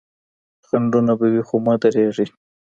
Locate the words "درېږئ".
1.81-2.27